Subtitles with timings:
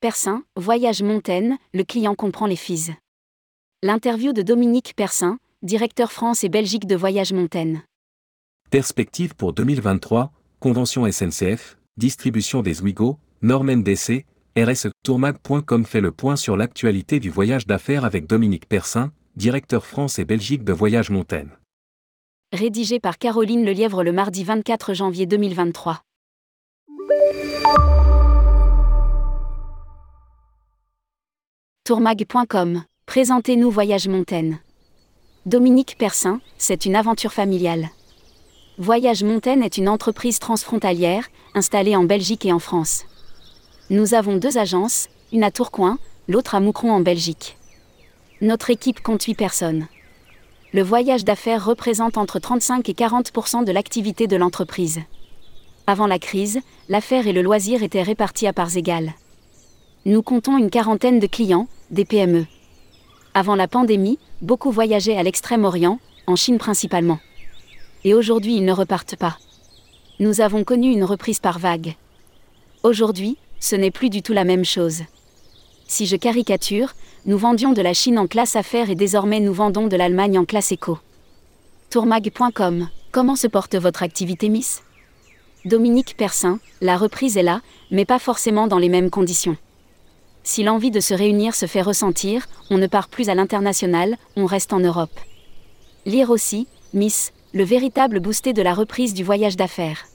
[0.00, 2.92] Persin, Voyage Montaigne, le client comprend les fees.
[3.82, 7.82] L'interview de Dominique Persin, directeur France et Belgique de Voyage Montaigne.
[8.70, 14.24] Perspective pour 2023, Convention SNCF, distribution des Ouigo, normes NDC,
[14.56, 14.88] RSE.
[15.04, 20.24] Tourmag.com fait le point sur l'actualité du voyage d'affaires avec Dominique Persin, directeur France et
[20.24, 21.50] Belgique de Voyage Montaigne.
[22.52, 26.02] Rédigé par Caroline Lelièvre le mardi 24 janvier 2023.
[31.84, 34.60] Tourmag.com Présentez-nous Voyage Montaigne.
[35.46, 37.88] Dominique Persin, c'est une aventure familiale.
[38.78, 43.04] Voyage Montaigne est une entreprise transfrontalière, installée en Belgique et en France.
[43.90, 47.58] Nous avons deux agences, une à Tourcoing, l'autre à Moucron en Belgique.
[48.40, 49.88] Notre équipe compte 8 personnes.
[50.72, 55.00] Le voyage d'affaires représente entre 35 et 40% de l'activité de l'entreprise.
[55.88, 59.14] Avant la crise, l'affaire et le loisir étaient répartis à parts égales.
[60.04, 62.46] Nous comptons une quarantaine de clients, des PME.
[63.34, 67.20] Avant la pandémie, beaucoup voyageaient à l'Extrême-Orient, en Chine principalement.
[68.02, 69.38] Et aujourd'hui, ils ne repartent pas.
[70.18, 71.94] Nous avons connu une reprise par vague.
[72.82, 75.02] Aujourd'hui, ce n'est plus du tout la même chose.
[75.86, 79.86] Si je caricature, nous vendions de la Chine en classe affaires et désormais nous vendons
[79.86, 80.98] de l'Allemagne en classe éco.
[81.90, 84.82] Tourmag.com Comment se porte votre activité Miss?
[85.64, 87.60] Dominique Persin, la reprise est là,
[87.92, 89.56] mais pas forcément dans les mêmes conditions.
[90.44, 94.46] Si l'envie de se réunir se fait ressentir, on ne part plus à l'international, on
[94.46, 95.18] reste en Europe.
[96.04, 100.06] Lire aussi, Miss, le véritable boosté de la reprise du voyage d'affaires.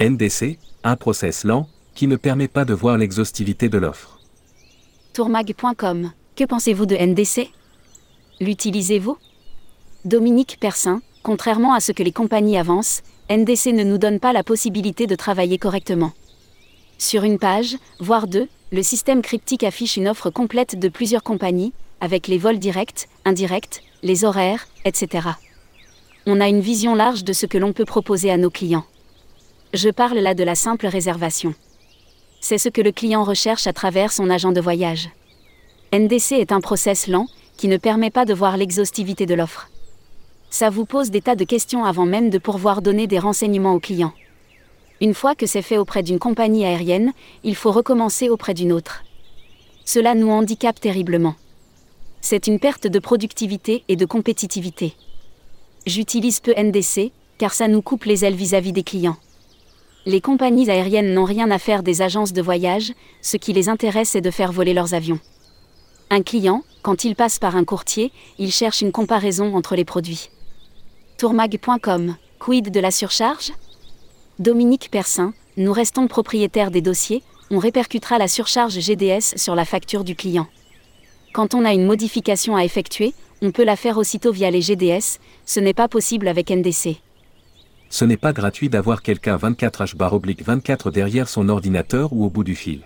[0.00, 4.18] NDC, un process lent, qui ne permet pas de voir l'exhaustivité de l'offre.
[5.12, 7.50] Tourmag.com, que pensez-vous de NDC
[8.40, 9.16] L'utilisez-vous?
[10.04, 14.42] Dominique Persin, contrairement à ce que les compagnies avancent, NDC ne nous donne pas la
[14.42, 16.12] possibilité de travailler correctement.
[16.98, 21.72] Sur une page, voire deux, le système cryptique affiche une offre complète de plusieurs compagnies,
[22.00, 25.28] avec les vols directs, indirects, les horaires, etc.
[26.26, 28.84] On a une vision large de ce que l'on peut proposer à nos clients.
[29.72, 31.54] Je parle là de la simple réservation.
[32.40, 35.08] C'est ce que le client recherche à travers son agent de voyage.
[35.92, 37.26] NDC est un process lent,
[37.56, 39.68] qui ne permet pas de voir l'exhaustivité de l'offre.
[40.50, 43.80] Ça vous pose des tas de questions avant même de pouvoir donner des renseignements au
[43.80, 44.12] client.
[45.00, 47.12] Une fois que c'est fait auprès d'une compagnie aérienne,
[47.42, 49.02] il faut recommencer auprès d'une autre.
[49.84, 51.34] Cela nous handicape terriblement.
[52.20, 54.94] C'est une perte de productivité et de compétitivité.
[55.84, 59.16] J'utilise peu NDC, car ça nous coupe les ailes vis-à-vis des clients.
[60.06, 64.10] Les compagnies aériennes n'ont rien à faire des agences de voyage, ce qui les intéresse
[64.10, 65.18] c'est de faire voler leurs avions.
[66.10, 70.30] Un client, quand il passe par un courtier, il cherche une comparaison entre les produits.
[71.18, 73.52] Tourmag.com, quid de la surcharge?
[74.40, 77.22] Dominique Persin, nous restons propriétaires des dossiers,
[77.52, 80.48] on répercutera la surcharge GDS sur la facture du client.
[81.32, 85.20] Quand on a une modification à effectuer, on peut la faire aussitôt via les GDS,
[85.46, 86.96] ce n'est pas possible avec NDC.
[87.90, 92.80] Ce n'est pas gratuit d'avoir quelqu'un 24H-24 derrière son ordinateur ou au bout du fil.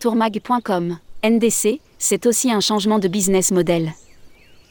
[0.00, 3.92] Tourmag.com, NDC, c'est aussi un changement de business model.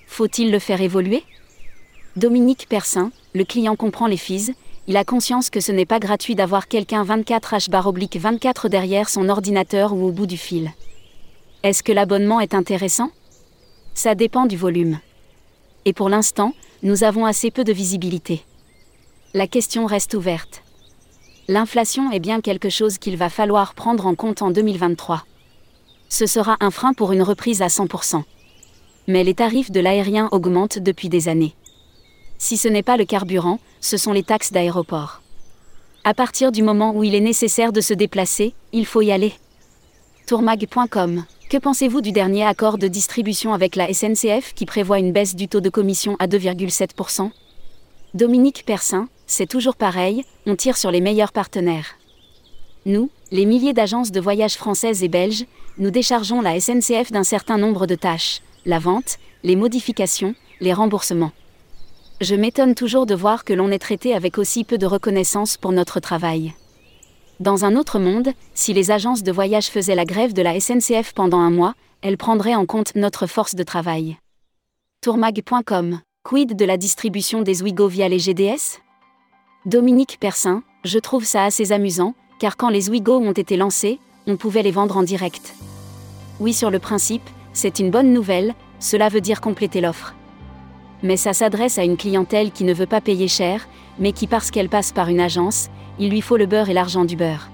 [0.07, 1.23] Faut-il le faire évoluer?
[2.17, 4.53] Dominique Persin, le client comprend les fees,
[4.90, 10.08] il a conscience que ce n'est pas gratuit d'avoir quelqu'un 24H-24 derrière son ordinateur ou
[10.08, 10.72] au bout du fil.
[11.62, 13.12] Est-ce que l'abonnement est intéressant?
[13.94, 14.98] Ça dépend du volume.
[15.86, 18.42] Et pour l'instant, nous avons assez peu de visibilité.
[19.36, 20.64] La question reste ouverte.
[21.48, 25.24] L'inflation est bien quelque chose qu'il va falloir prendre en compte en 2023.
[26.10, 28.24] Ce sera un frein pour une reprise à 100%.
[29.08, 31.54] Mais les tarifs de l'aérien augmentent depuis des années.
[32.42, 35.22] Si ce n'est pas le carburant, ce sont les taxes d'aéroport.
[36.06, 39.34] À partir du moment où il est nécessaire de se déplacer, il faut y aller.
[40.26, 45.36] Tourmag.com Que pensez-vous du dernier accord de distribution avec la SNCF qui prévoit une baisse
[45.36, 47.30] du taux de commission à 2,7%
[48.14, 51.97] Dominique Persin, c'est toujours pareil, on tire sur les meilleurs partenaires.
[52.85, 55.46] Nous, les milliers d'agences de voyage françaises et belges,
[55.78, 61.34] nous déchargeons la SNCF d'un certain nombre de tâches, la vente, les modifications, les remboursements.
[62.22, 65.72] Je m'étonne toujours de voir que l'on est traité avec aussi peu de reconnaissance pour
[65.72, 66.54] notre travail.
[67.40, 71.14] Dans un autre monde, si les agences de voyage faisaient la grève de la SNCF
[71.14, 74.18] pendant un mois, elles prendraient en compte notre force de travail.
[75.02, 78.82] Tourmag.com Quid de la distribution des Ouigo via les GDS
[79.66, 84.36] Dominique Persin, je trouve ça assez amusant, car quand les Ouigo ont été lancés, on
[84.36, 85.54] pouvait les vendre en direct.
[86.42, 90.16] Oui, sur le principe, c'est une bonne nouvelle, cela veut dire compléter l'offre
[91.03, 93.67] mais ça s'adresse à une clientèle qui ne veut pas payer cher,
[93.99, 95.69] mais qui parce qu'elle passe par une agence,
[95.99, 97.49] il lui faut le beurre et l'argent du beurre.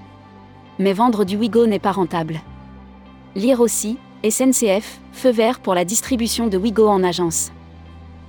[0.80, 2.42] Mais vendre du Wigo n'est pas rentable.
[3.36, 3.98] Lire aussi,
[4.28, 7.52] SNCF, feu vert pour la distribution de Wigo en agence.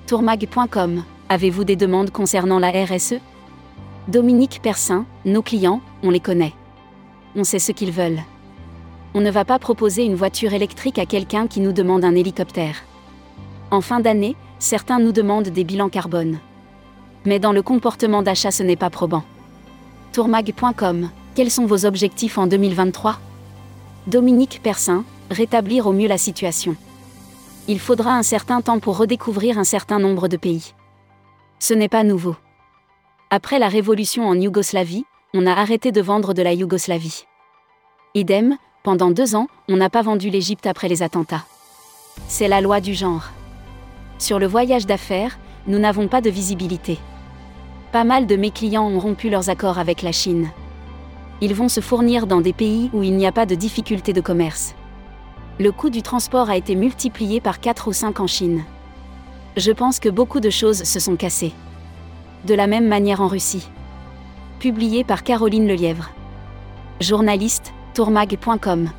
[0.07, 3.17] Tourmag.com, avez-vous des demandes concernant la RSE
[4.09, 6.53] Dominique Persin, nos clients, on les connaît.
[7.35, 8.23] On sait ce qu'ils veulent.
[9.15, 12.85] On ne va pas proposer une voiture électrique à quelqu'un qui nous demande un hélicoptère.
[13.71, 16.39] En fin d'année, certains nous demandent des bilans carbone.
[17.25, 19.25] Mais dans le comportement d'achat, ce n'est pas probant.
[20.13, 23.19] Tourmag.com, quels sont vos objectifs en 2023
[24.07, 26.77] Dominique Persin, rétablir au mieux la situation.
[27.69, 30.73] Il faudra un certain temps pour redécouvrir un certain nombre de pays.
[31.59, 32.37] Ce n'est pas nouveau.
[33.31, 35.05] Après la révolution en Yougoslavie,
[35.35, 37.25] on a arrêté de vendre de la Yougoslavie.
[38.15, 41.45] Idem, pendant deux ans, on n'a pas vendu l'Égypte après les attentats.
[42.29, 43.25] C'est la loi du genre.
[44.19, 46.99] Sur le voyage d'affaires, nous n'avons pas de visibilité.
[47.93, 50.51] Pas mal de mes clients ont rompu leurs accords avec la Chine.
[51.41, 54.23] Ils vont se fournir dans des pays où il n'y a pas de difficulté de
[54.23, 54.75] commerce.
[55.59, 58.65] Le coût du transport a été multiplié par 4 ou 5 en Chine.
[59.57, 61.53] Je pense que beaucoup de choses se sont cassées.
[62.47, 63.69] De la même manière en Russie.
[64.61, 66.11] Publié par Caroline Lelièvre.
[67.01, 68.91] Journaliste, tourmag.com.